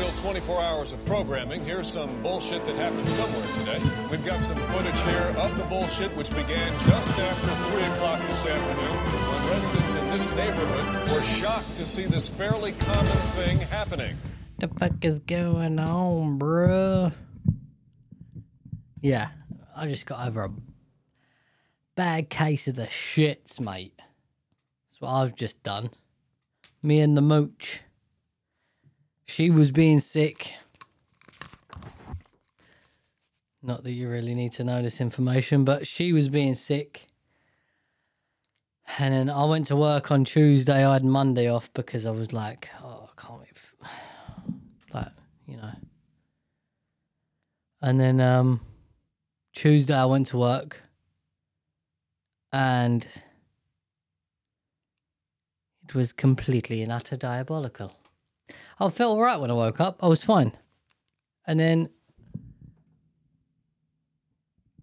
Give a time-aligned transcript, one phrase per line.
[0.00, 3.78] fill 24 hours of programming, here's some bullshit that happened somewhere today.
[4.10, 8.46] We've got some footage here of the bullshit which began just after 3 o'clock this
[8.46, 14.16] afternoon when residents in this neighborhood were shocked to see this fairly common thing happening.
[14.58, 17.12] The fuck is going on, bruh?
[19.02, 19.28] Yeah,
[19.76, 20.52] I just got over a
[21.94, 23.98] bad case of the shits, mate.
[23.98, 25.90] That's what I've just done.
[26.82, 27.82] Me and the mooch.
[29.30, 30.54] She was being sick.
[33.62, 37.06] Not that you really need to know this information, but she was being sick.
[38.98, 40.84] And then I went to work on Tuesday.
[40.84, 43.48] I had Monday off because I was like, oh, I can't wait.
[44.92, 45.12] Like,
[45.46, 45.74] you know.
[47.80, 48.60] And then um
[49.54, 50.82] Tuesday I went to work
[52.52, 53.06] and
[55.84, 57.99] it was completely and utter diabolical.
[58.78, 60.02] I felt all right when I woke up.
[60.02, 60.52] I was fine.
[61.46, 61.90] And then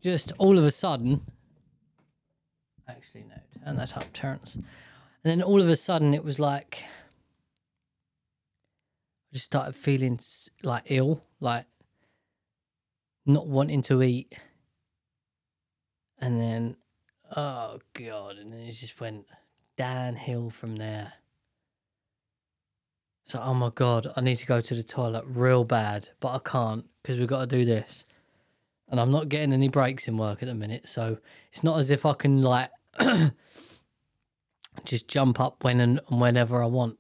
[0.02, 1.22] just all of a sudden,
[2.88, 4.56] actually, no, turn that up, Terence.
[4.56, 4.66] And
[5.24, 6.84] then all of a sudden, it was like
[9.32, 10.20] I just started feeling
[10.64, 11.66] like ill, like
[13.26, 14.34] not wanting to eat.
[16.20, 16.78] And then,
[17.36, 19.26] oh God, and then it just went
[19.76, 21.14] downhill from there.
[23.28, 26.40] So, oh my God, I need to go to the toilet real bad, but I
[26.50, 28.06] can't because we've got to do this.
[28.88, 30.88] And I'm not getting any breaks in work at the minute.
[30.88, 31.18] So
[31.52, 32.70] it's not as if I can like
[34.86, 36.98] just jump up when and whenever I want.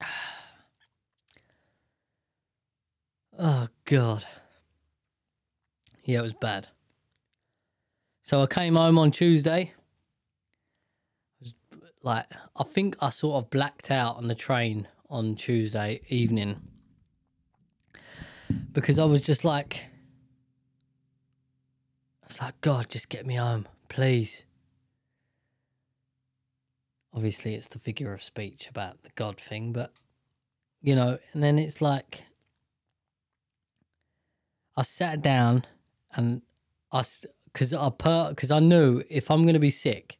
[3.38, 4.24] Oh, God.
[6.02, 6.68] Yeah, it was bad.
[8.22, 9.74] So I came home on Tuesday
[12.06, 16.62] like I think I sort of blacked out on the train on Tuesday evening
[18.72, 19.88] because I was just like
[22.22, 24.44] I was like God just get me home please.
[27.12, 29.92] Obviously it's the figure of speech about the God thing but
[30.80, 32.22] you know and then it's like
[34.76, 35.64] I sat down
[36.14, 36.42] and
[36.92, 37.02] I
[37.46, 40.18] because I per because I knew if I'm gonna be sick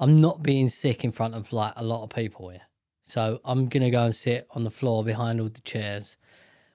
[0.00, 2.62] I'm not being sick in front of like a lot of people here.
[3.04, 6.16] So I'm gonna go and sit on the floor behind all the chairs,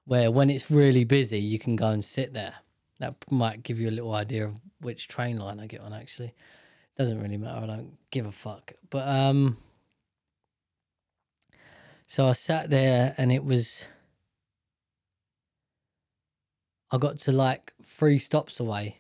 [0.06, 2.54] where when it's really busy, you can go and sit there.
[3.00, 5.92] That might give you a little idea of which train line I get on.
[5.92, 6.36] Actually,
[6.98, 7.64] doesn't really matter.
[7.64, 8.74] I don't give a fuck.
[8.92, 9.58] But um,
[12.06, 13.88] so I sat there and it was.
[16.92, 19.00] I got to like three stops away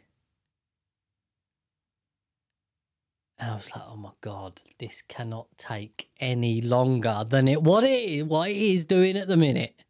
[3.38, 7.84] And I was like, oh my God, this cannot take any longer than it what
[7.84, 9.84] it is, what it is doing at the minute.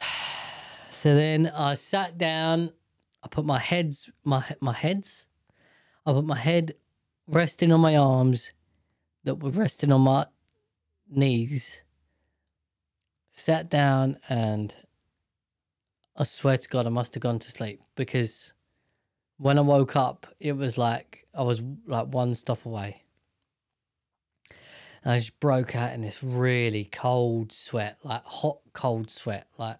[0.90, 2.72] So then I sat down,
[3.22, 5.28] I put my heads, my my heads,
[6.04, 6.72] I put my head
[7.28, 8.52] resting on my arms
[9.22, 10.26] that were resting on my
[11.08, 11.82] knees.
[13.32, 14.74] Sat down and
[16.16, 18.54] I swear to God I must have gone to sleep because
[19.38, 23.02] when I woke up, it was like I was like one stop away.
[25.04, 29.46] And I just broke out in this really cold sweat, like hot, cold sweat.
[29.56, 29.78] Like,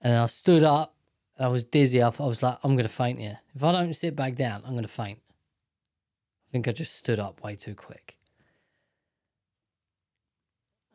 [0.00, 0.96] and I stood up.
[1.38, 2.02] and I was dizzy.
[2.02, 3.38] I, I was like, I'm going to faint here.
[3.54, 5.20] If I don't sit back down, I'm going to faint.
[6.48, 8.16] I think I just stood up way too quick.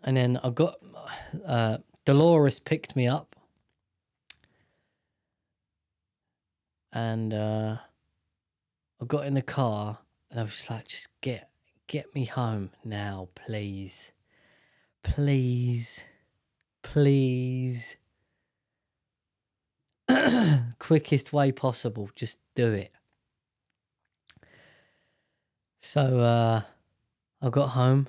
[0.04, 0.76] And then I got,
[1.46, 3.29] uh, Dolores picked me up
[6.92, 7.78] and uh,
[9.02, 11.50] I got in the car and I was just like, just get
[11.88, 14.12] get me home now, please,
[15.04, 16.06] please,
[16.84, 17.96] please.
[20.80, 22.92] Quickest way possible, just do it.
[25.80, 26.62] So uh,
[27.42, 28.08] I got home,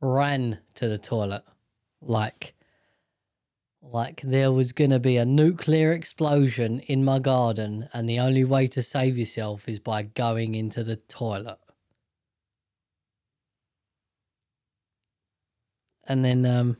[0.00, 1.42] ran to the toilet,
[2.00, 2.54] like
[3.92, 8.44] like there was going to be a nuclear explosion in my garden and the only
[8.44, 11.58] way to save yourself is by going into the toilet.
[16.06, 16.76] And then um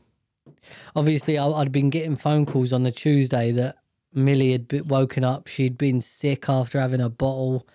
[0.95, 3.77] obviously I, i'd been getting phone calls on the tuesday that
[4.13, 5.47] millie had woken up.
[5.47, 7.67] She'd been sick after having a bottle.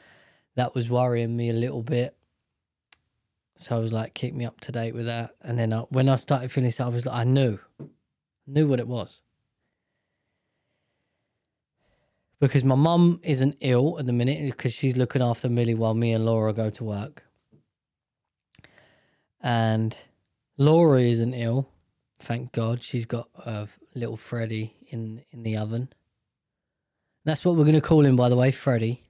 [0.55, 2.17] That was worrying me a little bit.
[3.59, 5.33] So i was like keep me up to date with that.
[5.43, 7.59] And then I, when i started feeling sick i was like i knew
[8.51, 9.23] knew what it was.
[12.41, 16.13] because my mum isn't ill at the minute because she's looking after Millie while me
[16.13, 17.23] and Laura go to work.
[19.43, 19.97] And
[20.57, 21.69] Laura isn't ill,
[22.19, 22.83] thank God.
[22.83, 25.91] She's got a little Freddy in in the oven.
[27.25, 29.03] That's what we're going to call him, by the way, Freddy.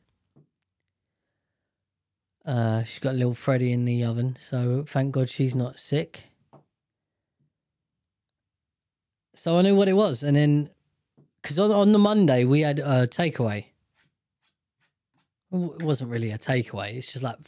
[2.44, 6.29] Uh, she's got little Freddy in the oven, so thank God she's not sick.
[9.40, 10.68] So I knew what it was, and then
[11.40, 13.64] because on, on the Monday we had a takeaway.
[15.50, 16.92] It wasn't really a takeaway.
[16.96, 17.38] It's just like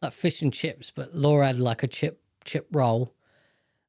[0.00, 3.16] like fish and chips, but Laura had like a chip chip roll.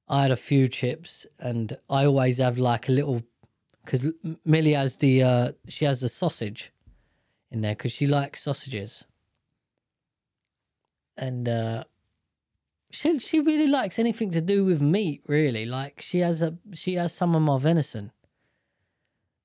[0.08, 3.22] I had a few chips, and I always have like a little
[3.86, 4.12] because
[4.44, 6.74] Millie has the uh, she has the sausage
[7.52, 9.06] in there because she likes sausages,
[11.18, 11.84] and uh,
[12.94, 15.24] she she really likes anything to do with meat.
[15.28, 18.12] Really, like she has a she has some of my venison.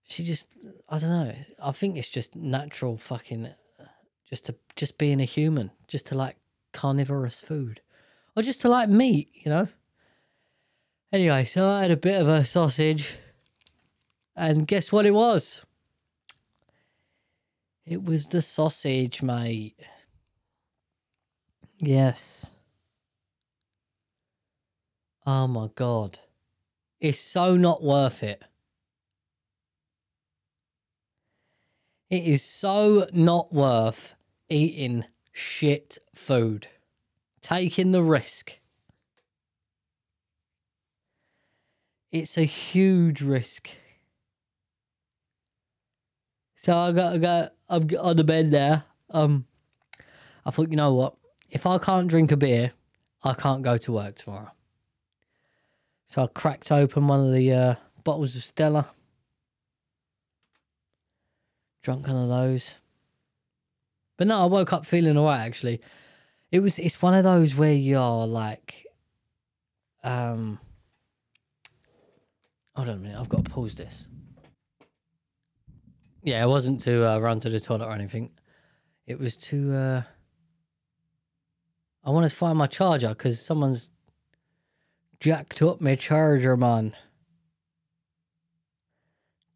[0.05, 0.55] She just
[0.89, 1.35] I don't know.
[1.63, 3.49] I think it's just natural fucking
[4.29, 6.37] just to just being a human, just to like
[6.73, 7.81] carnivorous food,
[8.37, 9.69] or just to like meat, you know.
[11.11, 13.17] Anyway, so I had a bit of a sausage,
[14.37, 15.65] and guess what it was?
[17.87, 19.81] It was the sausage, mate.
[21.79, 22.51] Yes.
[25.31, 26.21] Oh my god.
[27.01, 28.43] It's so not worth it.
[32.09, 34.15] It is so not worth
[34.49, 36.69] eating shit food.
[37.43, 38.59] Taking the risk.
[42.11, 43.69] It's a huge risk.
[46.57, 47.49] So I got to go.
[47.69, 48.85] I'm on the bed there.
[49.11, 49.45] Um,
[50.47, 51.17] I thought, you know what?
[51.51, 52.73] If I can't drink a beer,
[53.23, 54.53] I can't go to work tomorrow.
[56.09, 58.89] So I cracked open one of the uh, bottles of Stella.
[61.83, 62.77] Drunk one of those.
[64.17, 65.81] But no, I woke up feeling alright actually.
[66.51, 68.87] It was it's one of those where you're like
[70.03, 70.59] um
[72.75, 74.09] hold on a minute, I've got to pause this.
[76.23, 78.31] Yeah, it wasn't to uh, run to the toilet or anything.
[79.07, 80.03] It was to uh
[82.03, 83.91] I want to find my charger because someone's
[85.21, 86.95] jacked up my charger, man.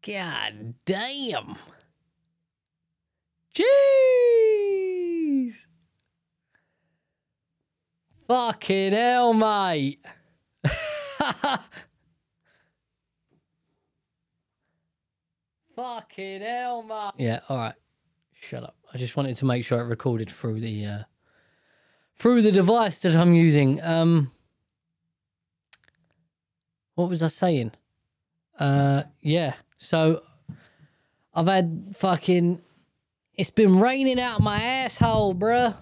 [0.05, 1.55] God damn.
[3.55, 5.53] Jeez.
[8.27, 9.99] Fucking hell, mate.
[15.75, 17.11] Fucking hell, mate.
[17.17, 17.75] Yeah, all right.
[18.33, 18.75] Shut up.
[18.93, 21.03] I just wanted to make sure it recorded through the uh
[22.15, 23.81] through the device that I'm using.
[23.81, 24.31] Um
[26.95, 27.71] what was I saying?
[28.59, 29.55] Uh yeah.
[29.77, 30.23] So
[31.33, 32.61] I've had fucking
[33.35, 35.75] it's been raining out of my asshole, bruh.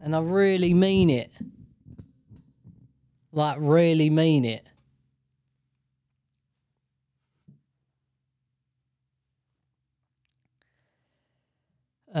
[0.00, 1.30] And I really mean it.
[3.32, 4.66] Like really mean it.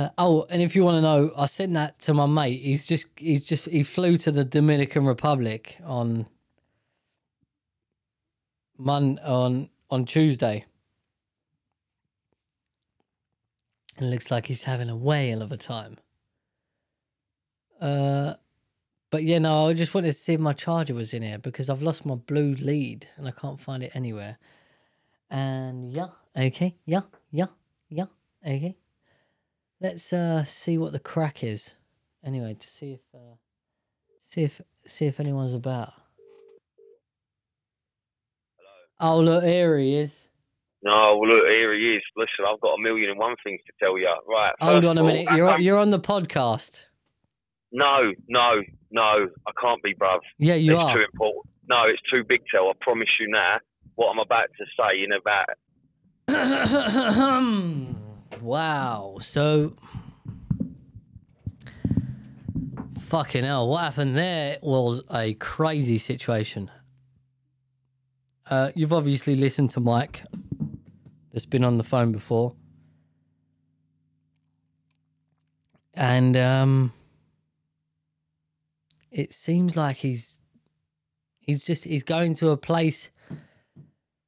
[0.00, 2.62] Uh, oh, and if you want to know, I sent that to my mate.
[2.62, 6.26] He's just he's just he flew to the Dominican Republic on
[8.78, 10.64] Mon on on Tuesday.
[13.98, 15.98] And it looks like he's having a whale of a time.
[17.78, 18.36] Uh
[19.10, 21.68] but yeah, no, I just wanted to see if my charger was in here because
[21.68, 24.38] I've lost my blue lead and I can't find it anywhere.
[25.30, 27.48] And yeah, okay, yeah, yeah,
[27.90, 28.06] yeah,
[28.46, 28.76] okay.
[29.80, 31.74] Let's uh see what the crack is.
[32.24, 33.36] Anyway, to see if uh
[34.22, 35.92] see if see if anyone's about.
[38.98, 40.26] Oh look, here he is.
[40.82, 42.02] No, well, look, here he is.
[42.16, 44.08] Listen, I've got a million and one things to tell you.
[44.28, 44.52] Right.
[44.60, 45.28] Hold on a all, minute.
[45.36, 46.86] You're can't- you're on the podcast.
[47.72, 49.28] No, no, no.
[49.46, 50.18] I can't be, bruv.
[50.38, 50.96] Yeah, you it's are.
[50.96, 51.44] too important.
[51.68, 52.68] No, it's too big, tell.
[52.68, 53.58] I promise you now.
[53.94, 55.46] What I'm about to say in about
[58.40, 59.18] wow.
[59.20, 59.74] So
[63.00, 66.70] fucking hell, what happened there was a crazy situation.
[68.48, 70.22] Uh, you've obviously listened to Mike
[71.32, 72.54] that's been on the phone before.
[75.94, 76.92] And um
[79.10, 80.40] it seems like he's
[81.40, 83.10] he's just he's going to a place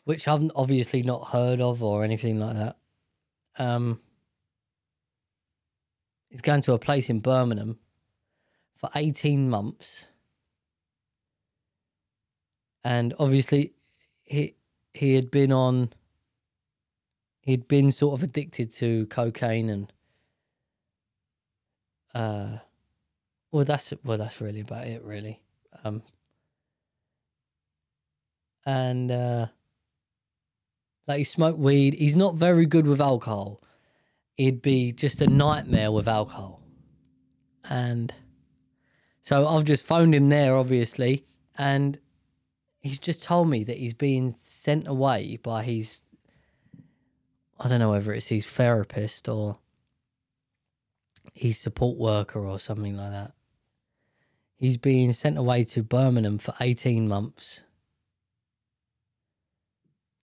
[0.05, 2.77] which I've obviously not heard of or anything like that.
[3.59, 4.01] Um,
[6.31, 7.79] he's going to a place in Birmingham
[8.77, 10.07] for 18 months.
[12.85, 13.75] And obviously,
[14.23, 14.57] he
[14.95, 15.93] he had been on
[17.43, 19.93] he'd been sort of addicted to cocaine and
[22.15, 22.59] uh
[23.51, 25.41] well that's well that's really about it really
[25.85, 26.03] um
[28.67, 29.47] and uh
[31.07, 31.95] like he smoked weed.
[31.95, 33.63] He's not very good with alcohol.
[34.37, 36.61] He'd be just a nightmare with alcohol.
[37.69, 38.13] And
[39.23, 41.25] so i've just phoned him there obviously
[41.57, 41.99] and
[42.81, 46.03] he's just told me that he's being sent away by his
[47.59, 49.59] I don't know whether it's his therapist or
[51.33, 53.33] his support worker or something like that.
[54.57, 57.63] He's being sent away to Birmingham for 18 months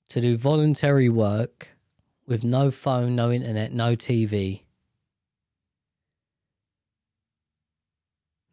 [0.10, 1.70] to do voluntary work
[2.28, 4.64] with no phone, no internet, no TV,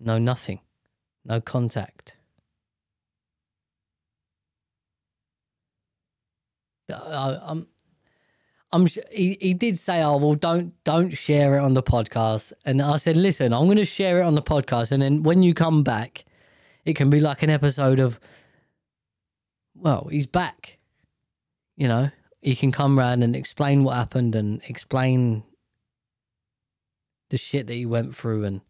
[0.01, 0.61] no nothing,
[1.25, 2.17] no contact.
[6.91, 7.67] Uh, I, I'm
[8.73, 12.83] I'm he, he did say, "Oh well, don't don't share it on the podcast." And
[12.83, 15.55] I said, "Listen, I'm going to share it on the podcast, and then when you
[15.55, 16.25] come back,
[16.85, 18.21] it can be like an episode of,
[19.75, 20.76] well, he's back.
[21.77, 25.45] You know, he can come round and explain what happened and explain
[27.31, 28.61] the shit that he went through and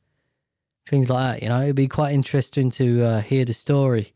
[0.88, 1.42] things like that.
[1.42, 4.12] You know, it'd be quite interesting to uh, hear the story.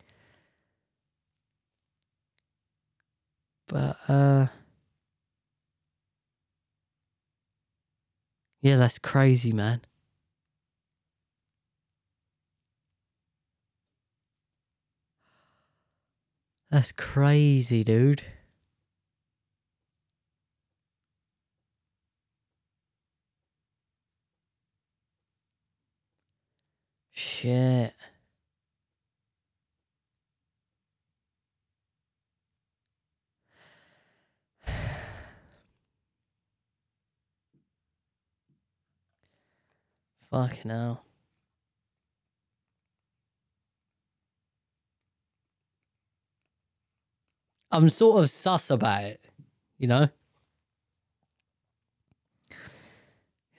[3.69, 4.49] But uh
[8.63, 9.81] Yeah, that's crazy, man.
[16.71, 18.23] That's crazy, dude.
[27.41, 27.95] Shit.
[40.31, 41.03] Fucking hell.
[47.71, 49.25] I'm sort of sus about it,
[49.79, 50.11] you know?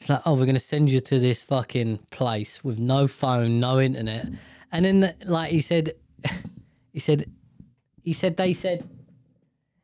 [0.01, 3.79] It's like, oh, we're to send you to this fucking place with no phone, no
[3.79, 4.29] internet.
[4.71, 5.91] And then, like, he said,
[6.91, 7.29] he said,
[8.01, 8.89] he said, they said,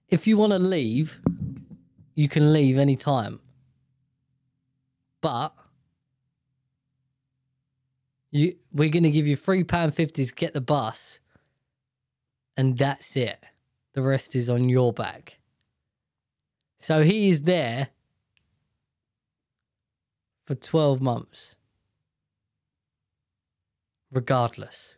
[0.09, 1.19] if you want to leave,
[2.15, 3.39] you can leave anytime.
[5.21, 5.53] But
[8.31, 11.19] you, we're to give you three pound fifty to get the bus,
[12.57, 13.37] and that's it.
[13.93, 15.37] The rest is on your back.
[16.79, 17.89] So he is there
[20.47, 21.57] for twelve months,
[24.11, 24.97] regardless.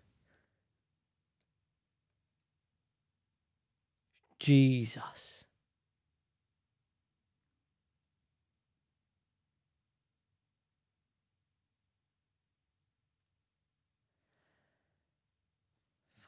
[4.40, 5.46] Jesus.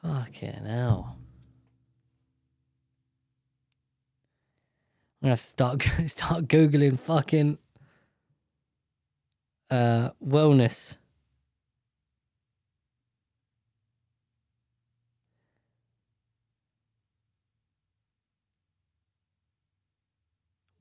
[0.02, 1.18] Fucking hell.
[5.22, 7.58] I'm gonna start start googling fucking
[9.72, 10.96] uh wellness.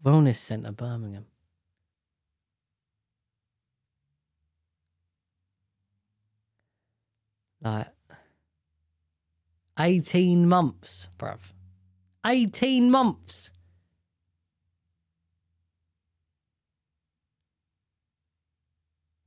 [0.03, 1.25] Wellness Centre Birmingham.
[7.61, 7.87] Like
[9.79, 11.39] 18 months, bruv.
[12.25, 13.51] 18 months.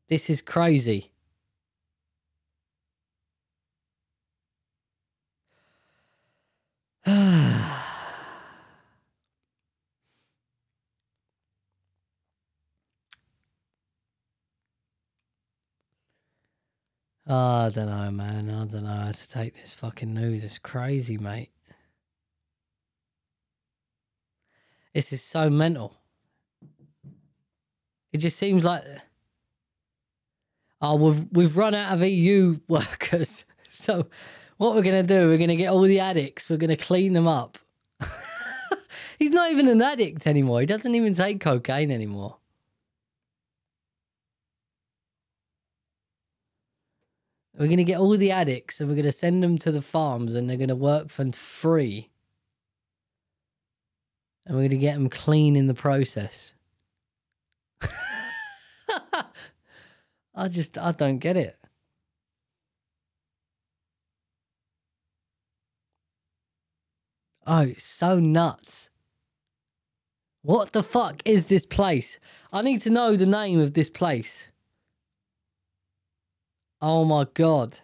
[0.09, 1.11] This is crazy.
[7.07, 7.11] Oh,
[17.27, 18.51] I don't know, man.
[18.51, 20.45] I don't know how to take this fucking news.
[20.45, 21.51] It's crazy, mate.
[24.93, 25.97] This is so mental.
[28.13, 28.85] It just seems like
[30.85, 33.45] oh, we've we've run out of EU workers.
[33.71, 34.07] So
[34.57, 35.29] what we're gonna do?
[35.29, 36.49] We're gonna get all the addicts.
[36.49, 37.59] We're gonna clean them up.
[39.19, 40.61] He's not even an addict anymore.
[40.61, 42.39] He doesn't even take cocaine anymore.
[47.57, 49.83] We're going to get all the addicts and we're going to send them to the
[49.83, 52.11] farms and they're going to work for free.
[54.45, 56.53] And we're going to get them clean in the process.
[60.35, 61.57] I just, I don't get it.
[67.47, 68.91] Oh, it's so nuts.
[70.43, 72.19] What the fuck is this place?
[72.53, 74.49] I need to know the name of this place.
[76.81, 77.81] Oh my god.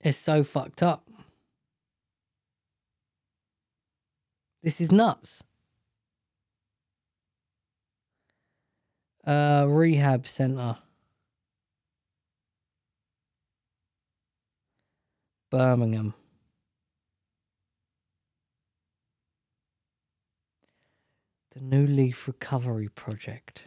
[0.00, 1.08] It's so fucked up.
[4.62, 5.42] This is nuts.
[9.26, 10.78] Uh, rehab center.
[15.50, 16.14] Birmingham.
[21.54, 23.64] The New Leaf Recovery Project.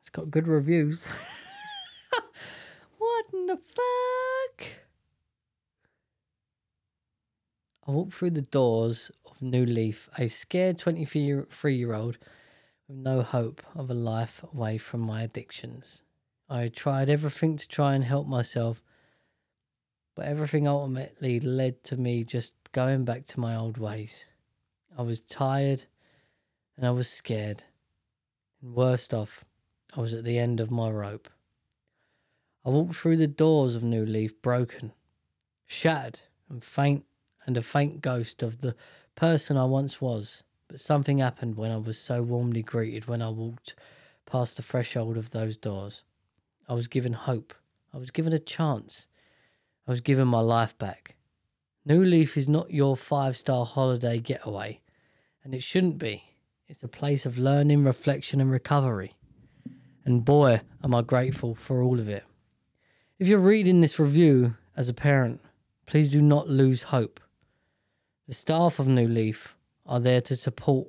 [0.00, 1.06] It's got good reviews.
[2.98, 4.66] what in the fuck?
[7.86, 12.18] I walked through the doors of New Leaf, a scared 23 year old
[12.90, 16.02] with no hope of a life away from my addictions.
[16.48, 18.82] I tried everything to try and help myself,
[20.16, 24.24] but everything ultimately led to me just going back to my old ways.
[24.98, 25.84] I was tired
[26.76, 27.62] and I was scared.
[28.60, 29.44] And worst off,
[29.96, 31.28] I was at the end of my rope.
[32.64, 34.90] I walked through the doors of New Leaf broken,
[35.64, 37.04] shattered, and faint,
[37.46, 38.74] and a faint ghost of the
[39.14, 40.42] person I once was.
[40.70, 43.74] But something happened when I was so warmly greeted when I walked
[44.24, 46.04] past the threshold of those doors.
[46.68, 47.52] I was given hope.
[47.92, 49.08] I was given a chance.
[49.88, 51.16] I was given my life back.
[51.84, 54.80] New Leaf is not your five star holiday getaway,
[55.42, 56.22] and it shouldn't be.
[56.68, 59.16] It's a place of learning, reflection, and recovery.
[60.04, 62.22] And boy, am I grateful for all of it.
[63.18, 65.40] If you're reading this review as a parent,
[65.86, 67.18] please do not lose hope.
[68.28, 69.56] The staff of New Leaf
[69.90, 70.88] are there to support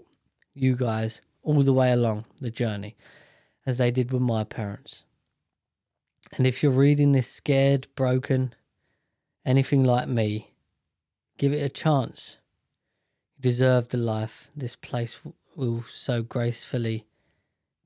[0.54, 2.96] you guys all the way along the journey,
[3.66, 5.04] as they did with my parents.
[6.38, 8.54] And if you're reading this scared, broken,
[9.44, 10.54] anything like me,
[11.38, 12.38] give it a chance.
[13.36, 15.20] You deserve the life this place
[15.56, 17.06] will so gracefully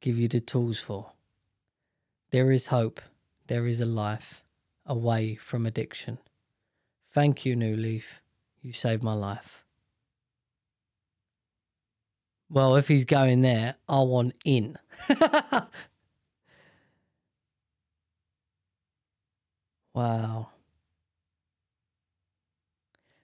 [0.01, 1.13] give you the tools for.
[2.32, 3.01] There is hope,
[3.47, 4.43] there is a life
[4.86, 6.19] away from addiction.
[7.12, 8.21] Thank you, New Leaf.
[8.62, 9.64] You saved my life.
[12.56, 14.78] Well, if he's going there, I want in.
[19.94, 20.48] wow.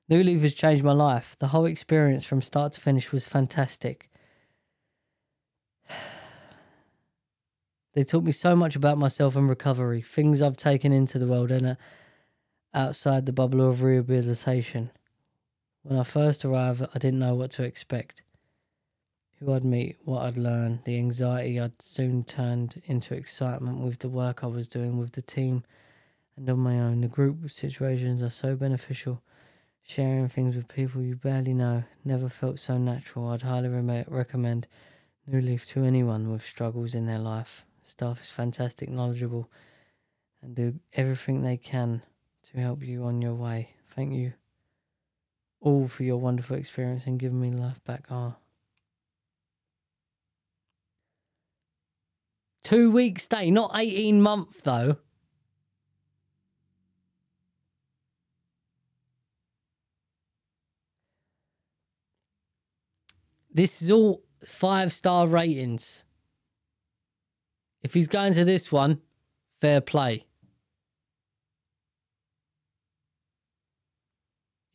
[0.10, 1.38] New Leaf has changed my life.
[1.39, 4.10] The whole experience from start to finish was fantastic.
[7.94, 11.52] They taught me so much about myself and recovery, things I've taken into the world
[11.52, 11.76] and uh,
[12.74, 14.91] outside the bubble of rehabilitation.
[15.84, 18.22] When I first arrived, I didn't know what to expect.
[19.41, 24.08] Who I'd meet, what I'd learn, the anxiety I'd soon turned into excitement with the
[24.08, 25.63] work I was doing with the team
[26.38, 27.01] and on my own.
[27.01, 29.23] The group situations are so beneficial.
[29.82, 33.30] Sharing things with people you barely know never felt so natural.
[33.30, 34.67] I'd highly re- recommend
[35.25, 37.65] New Leaf to anyone with struggles in their life.
[37.82, 39.49] Staff is fantastic, knowledgeable,
[40.43, 42.04] and do everything they can
[42.43, 43.71] to help you on your way.
[43.95, 44.34] Thank you
[45.62, 48.06] all for your wonderful experience and giving me life back.
[48.12, 48.36] Ah.
[52.63, 54.97] Two weeks stay, not 18 month though.
[63.54, 66.06] This is all five star ratings.
[67.84, 69.02] If he's going to this one,
[69.60, 70.26] fair play.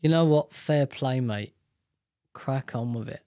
[0.01, 0.53] You know what?
[0.53, 1.55] Fair play, mate.
[2.33, 3.26] Crack on with it.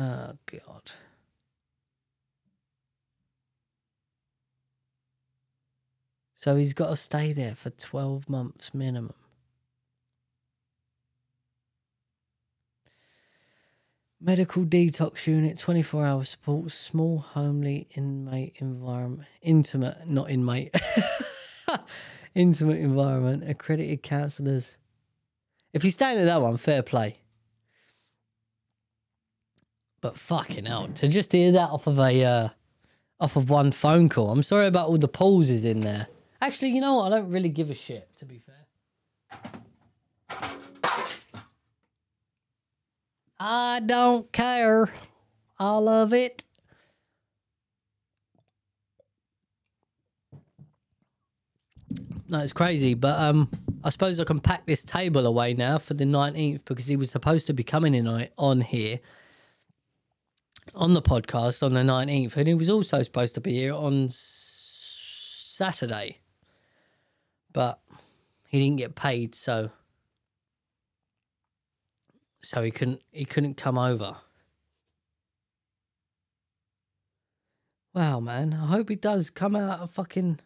[0.00, 0.92] Oh, God.
[6.34, 9.12] So he's got to stay there for 12 months minimum.
[14.18, 20.74] Medical detox unit, 24 hour support, small, homely inmate environment, intimate, not inmate,
[22.34, 24.78] intimate environment, accredited counsellors.
[25.74, 27.18] If he's staying at that one, fair play.
[30.00, 32.48] But fucking hell, to just hear that off of a, uh,
[33.20, 34.30] off of one phone call.
[34.30, 36.08] I'm sorry about all the pauses in there.
[36.40, 37.12] Actually, you know what?
[37.12, 38.54] I don't really give a shit, to be fair.
[43.38, 44.90] I don't care.
[45.58, 46.44] I love it.
[52.28, 53.50] No, it's crazy, but um,
[53.82, 57.10] I suppose I can pack this table away now for the nineteenth because he was
[57.10, 59.00] supposed to be coming in on on here.
[60.74, 64.08] On the podcast on the 19th, and he was also supposed to be here on
[65.60, 66.18] Saturday,
[67.52, 67.80] but
[68.48, 69.70] he didn't get paid, so
[72.42, 74.16] so he couldn't he couldn't come over.
[77.94, 78.52] Wow, man!
[78.52, 80.40] I hope he does come out a fucking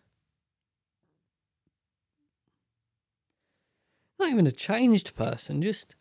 [4.19, 5.97] not even a changed person, just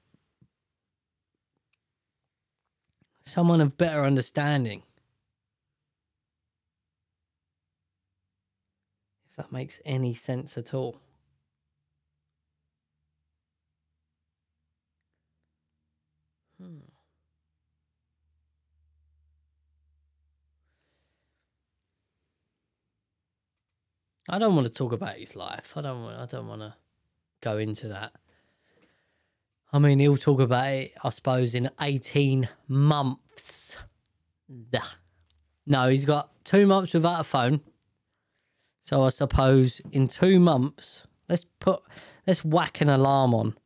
[3.23, 4.83] someone of better understanding.
[9.29, 11.01] If that makes any sense at all.
[16.61, 16.79] Hmm.
[24.29, 25.73] I don't want to talk about his life.
[25.75, 26.17] I don't want.
[26.17, 26.75] I don't want to
[27.41, 28.13] go into that.
[29.73, 33.77] I mean, he'll talk about it, I suppose, in 18 months.
[35.65, 37.61] No, he's got two months without a phone.
[38.83, 41.81] So I suppose in two months, let's put,
[42.27, 43.57] let's whack an alarm on.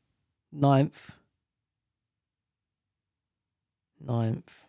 [0.54, 1.12] Ninth.
[4.00, 4.64] Ninth.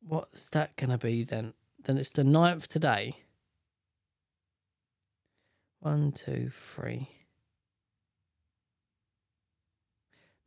[0.00, 1.54] What's that going to be then?
[1.84, 3.14] Then it's the ninth today.
[5.86, 7.08] One, two, three.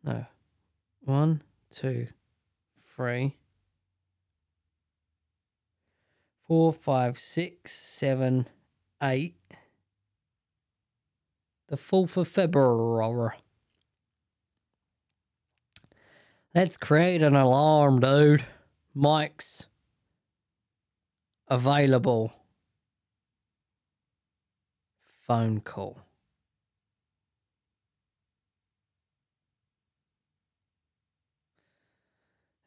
[0.04, 0.26] No.
[1.06, 2.08] One, two,
[2.94, 3.38] three.
[6.46, 8.50] Four, five, six, seven,
[9.02, 9.38] eight.
[11.70, 13.38] The 4th of February.
[16.54, 18.44] Let's create an alarm, dude.
[18.94, 19.68] Mike's
[21.48, 22.34] available
[25.30, 25.96] phone call.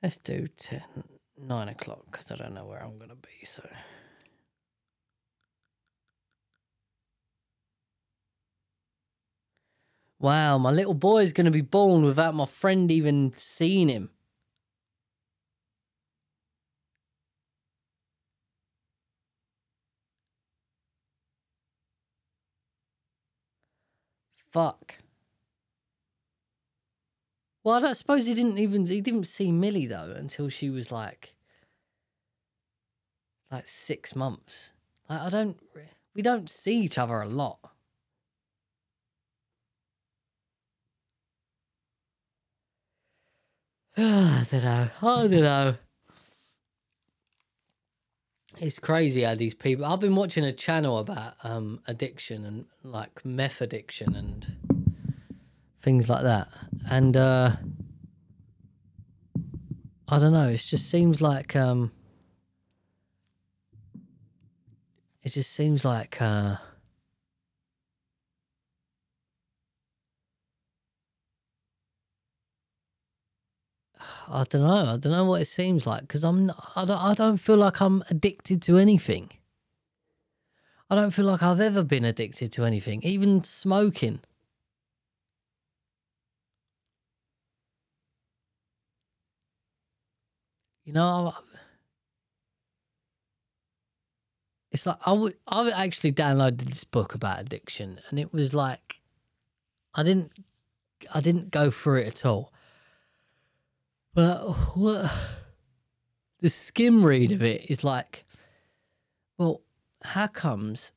[0.00, 0.80] Let's do 10,
[1.38, 3.44] 9 o'clock because I don't know where I'm going to be.
[3.44, 3.68] So.
[10.20, 14.10] Wow, my little boy is going to be born without my friend even seeing him.
[24.52, 24.96] Fuck.
[27.64, 30.92] Well, I don't suppose he didn't even he didn't see Millie though until she was
[30.92, 31.34] like
[33.50, 34.72] like six months.
[35.08, 35.56] Like I don't
[36.14, 37.60] we don't see each other a lot.
[43.96, 44.90] I don't know.
[45.00, 45.76] I don't know.
[48.58, 49.84] It's crazy how these people.
[49.84, 54.56] I've been watching a channel about um, addiction and like meth addiction and
[55.80, 56.48] things like that,
[56.90, 57.56] and uh,
[60.08, 60.48] I don't know.
[60.48, 61.90] It just seems like um,
[65.22, 66.56] it just seems like uh,
[74.28, 74.92] I don't know.
[74.94, 76.46] I don't know what it seems like because I'm.
[76.46, 77.02] Not, I don't.
[77.02, 79.30] I don't feel like I'm addicted to anything.
[80.90, 84.20] I don't feel like I've ever been addicted to anything, even smoking.
[90.84, 91.32] You know,
[94.70, 95.34] it's like I would.
[95.46, 99.00] I actually downloaded this book about addiction, and it was like,
[99.94, 100.32] I didn't.
[101.14, 102.52] I didn't go through it at all.
[104.14, 104.40] But
[104.76, 105.10] what
[106.40, 108.24] the skim read of it is like,
[109.38, 109.62] well,
[110.02, 110.92] how comes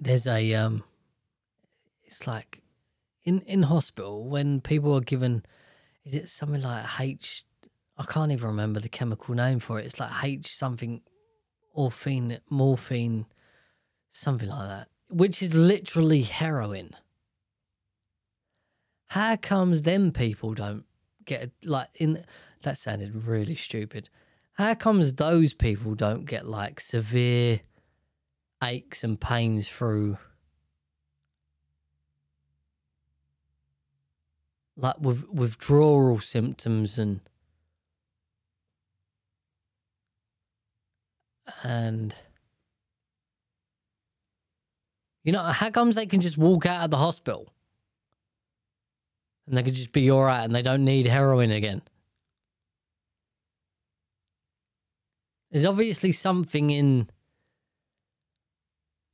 [0.00, 0.84] there's a um,
[2.02, 2.62] it's like
[3.24, 5.44] in in hospital when people are given,
[6.04, 7.44] is it something like H?
[7.96, 9.86] I can't even remember the chemical name for it.
[9.86, 11.02] It's like H something,
[11.76, 13.26] morphine, morphine,
[14.10, 16.96] something like that, which is literally heroin.
[19.08, 20.84] How comes them people don't
[21.28, 22.24] get like in
[22.62, 24.10] that sounded really stupid.
[24.54, 27.60] How comes those people don't get like severe
[28.64, 30.18] aches and pains through
[34.76, 37.20] like with withdrawal symptoms and
[41.62, 42.14] and
[45.22, 47.52] you know how comes they can just walk out of the hospital
[49.48, 51.82] and they could just be all right and they don't need heroin again.
[55.50, 57.08] There's obviously something in.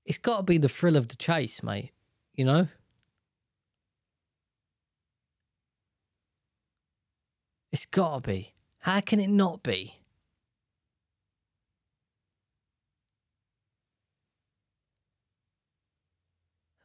[0.04, 1.92] It's got to be the thrill of the chase, mate.
[2.34, 2.68] You know?
[7.74, 8.54] It's gotta be.
[8.78, 9.98] How can it not be?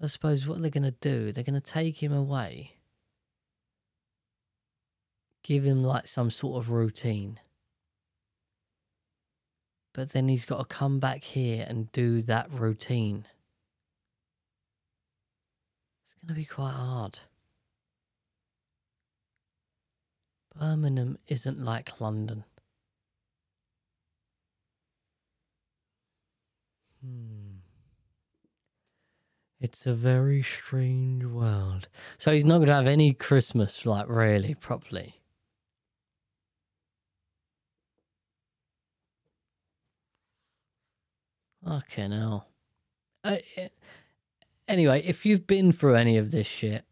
[0.02, 2.79] I suppose what they're gonna do, they're gonna take him away,
[5.50, 7.40] give him like some sort of routine.
[9.96, 13.26] But then he's got to come back here and do that routine.
[16.06, 17.22] It's going to be quite hard.
[20.56, 22.44] Birmingham isn't like London.
[27.04, 27.56] Hmm.
[29.60, 31.88] It's a very strange world.
[32.20, 35.19] So he's not going to have any Christmas, like, really, properly.
[41.70, 42.48] Okay, now.
[43.24, 43.68] Uh, eh,
[44.68, 46.84] anyway, if you've been through any of this shit,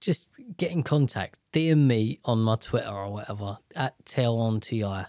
[0.00, 1.40] just get in contact.
[1.52, 4.84] DM me on my Twitter or whatever at Tail on Ti.
[4.84, 5.06] I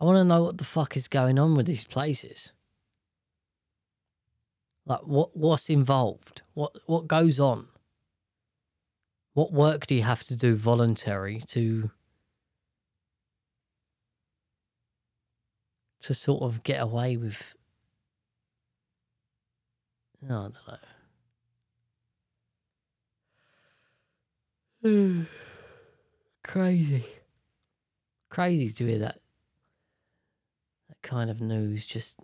[0.00, 2.52] want to know what the fuck is going on with these places.
[4.86, 6.42] Like what what's involved?
[6.54, 7.68] What what goes on?
[9.34, 11.90] What work do you have to do voluntary to
[16.02, 17.54] to sort of get away with
[20.24, 20.54] I don't
[24.82, 25.26] know.
[26.44, 27.04] Crazy.
[28.28, 29.20] Crazy to hear that
[30.88, 32.20] that kind of news just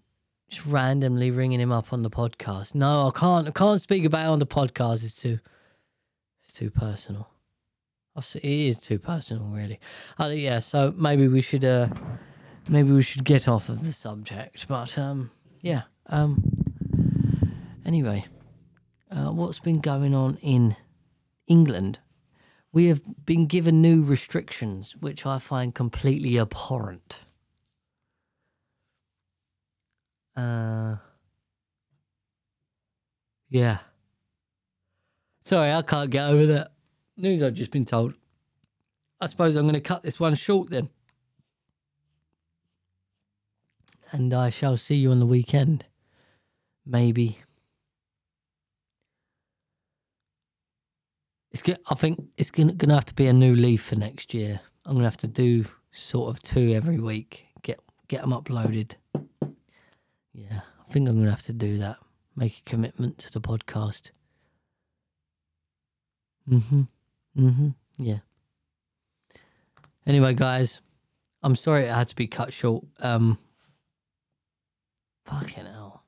[0.49, 2.75] just randomly ringing him up on the podcast.
[2.75, 5.05] No, I can't I can't speak about it on the podcast.
[5.05, 5.39] It's too
[6.43, 7.29] it's too personal.
[8.17, 9.79] It is too personal, really.
[10.19, 11.89] Uh, yeah, so maybe we should uh
[12.69, 14.67] maybe we should get off of the subject.
[14.69, 15.83] But um, yeah.
[16.07, 16.53] Um,
[17.85, 18.25] anyway,
[19.11, 20.77] uh, what's been going on in
[21.47, 21.99] England?
[22.73, 27.21] We have been given new restrictions, which I find completely abhorrent.
[30.37, 30.97] Uh,
[33.49, 33.79] yeah.
[35.43, 36.73] Sorry, I can't get over that
[37.17, 38.19] news I've just been told.
[39.21, 40.91] I suppose I'm going to cut this one short then
[44.17, 45.85] and I shall see you on the weekend.
[46.87, 47.39] Maybe.
[51.53, 51.79] It's good.
[51.91, 54.61] I think it's gonna, gonna have to be a new leaf for next year.
[54.87, 57.47] I'm gonna have to do sort of two every week.
[57.61, 58.95] Get get them uploaded.
[60.33, 61.99] Yeah, I think I'm gonna have to do that.
[62.37, 64.13] Make a commitment to the podcast.
[66.51, 66.83] Mm-hmm.
[67.39, 67.69] Mm-hmm.
[67.99, 68.19] Yeah.
[70.07, 70.81] Anyway, guys,
[71.43, 72.85] I'm sorry it had to be cut short.
[73.01, 73.39] Um,
[75.27, 76.05] Fucking hell.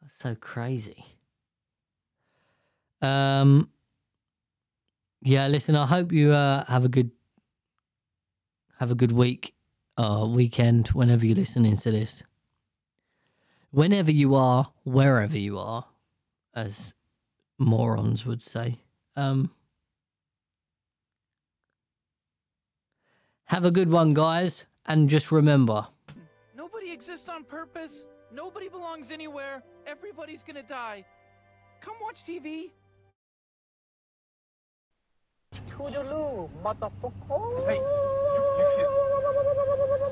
[0.00, 1.04] That's so crazy.
[3.02, 3.70] Um
[5.22, 7.10] yeah, listen, I hope you uh, have a good
[8.78, 9.54] have a good week
[9.96, 12.22] uh weekend whenever you're listening to this.
[13.70, 15.84] Whenever you are, wherever you are,
[16.54, 16.94] as
[17.58, 18.78] morons would say.
[19.16, 19.50] Um
[23.48, 25.86] Have a good one, guys, and just remember
[26.54, 31.02] nobody exists on purpose, nobody belongs anywhere, everybody's gonna die.
[31.80, 32.72] Come watch TV.
[35.70, 37.66] Toodaloo, motherfucker.
[37.66, 38.42] Hey, you,
[38.80, 40.07] you